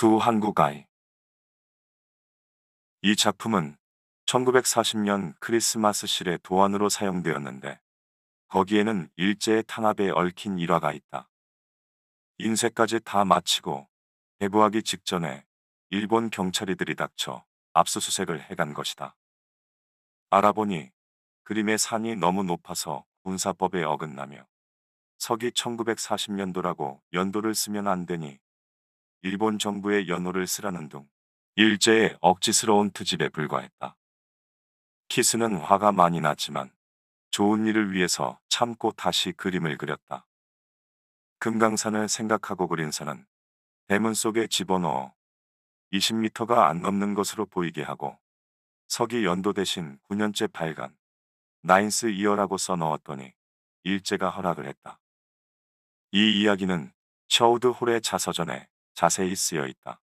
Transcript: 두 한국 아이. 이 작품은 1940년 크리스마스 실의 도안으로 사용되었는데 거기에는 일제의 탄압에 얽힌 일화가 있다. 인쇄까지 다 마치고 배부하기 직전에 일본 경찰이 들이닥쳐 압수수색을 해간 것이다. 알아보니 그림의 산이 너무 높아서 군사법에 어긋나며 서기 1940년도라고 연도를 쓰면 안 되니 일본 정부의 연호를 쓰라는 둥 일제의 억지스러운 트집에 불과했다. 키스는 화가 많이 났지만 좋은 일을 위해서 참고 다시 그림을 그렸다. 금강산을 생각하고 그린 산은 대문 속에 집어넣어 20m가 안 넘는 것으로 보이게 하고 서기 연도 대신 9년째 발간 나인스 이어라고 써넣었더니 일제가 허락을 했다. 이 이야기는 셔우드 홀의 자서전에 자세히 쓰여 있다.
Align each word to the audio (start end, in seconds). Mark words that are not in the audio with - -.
두 0.00 0.16
한국 0.16 0.58
아이. 0.58 0.86
이 3.02 3.14
작품은 3.14 3.76
1940년 4.24 5.34
크리스마스 5.40 6.06
실의 6.06 6.38
도안으로 6.42 6.88
사용되었는데 6.88 7.78
거기에는 8.48 9.10
일제의 9.16 9.64
탄압에 9.66 10.08
얽힌 10.08 10.58
일화가 10.58 10.94
있다. 10.94 11.28
인쇄까지 12.38 13.00
다 13.00 13.26
마치고 13.26 13.90
배부하기 14.38 14.84
직전에 14.84 15.44
일본 15.90 16.30
경찰이 16.30 16.76
들이닥쳐 16.76 17.44
압수수색을 17.74 18.50
해간 18.50 18.72
것이다. 18.72 19.14
알아보니 20.30 20.92
그림의 21.42 21.76
산이 21.76 22.16
너무 22.16 22.42
높아서 22.42 23.04
군사법에 23.24 23.84
어긋나며 23.84 24.46
서기 25.18 25.50
1940년도라고 25.50 27.02
연도를 27.12 27.54
쓰면 27.54 27.86
안 27.86 28.06
되니 28.06 28.40
일본 29.22 29.58
정부의 29.58 30.08
연호를 30.08 30.46
쓰라는 30.46 30.88
둥 30.88 31.08
일제의 31.56 32.16
억지스러운 32.20 32.90
트집에 32.90 33.28
불과했다. 33.28 33.96
키스는 35.08 35.56
화가 35.56 35.92
많이 35.92 36.20
났지만 36.20 36.72
좋은 37.30 37.66
일을 37.66 37.92
위해서 37.92 38.40
참고 38.48 38.92
다시 38.92 39.32
그림을 39.32 39.76
그렸다. 39.76 40.26
금강산을 41.38 42.08
생각하고 42.08 42.66
그린 42.66 42.90
산은 42.90 43.26
대문 43.88 44.14
속에 44.14 44.46
집어넣어 44.46 45.14
20m가 45.92 46.68
안 46.68 46.80
넘는 46.80 47.14
것으로 47.14 47.44
보이게 47.44 47.82
하고 47.82 48.18
서기 48.88 49.24
연도 49.24 49.52
대신 49.52 49.98
9년째 50.08 50.52
발간 50.52 50.96
나인스 51.62 52.10
이어라고 52.10 52.56
써넣었더니 52.56 53.32
일제가 53.82 54.30
허락을 54.30 54.66
했다. 54.66 55.00
이 56.12 56.40
이야기는 56.40 56.92
셔우드 57.28 57.68
홀의 57.68 58.00
자서전에 58.02 58.68
자세히 59.00 59.34
쓰여 59.34 59.66
있다. 59.66 59.98